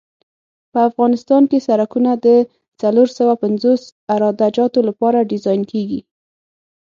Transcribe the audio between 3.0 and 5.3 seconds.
سوه پنځوس عراده جاتو لپاره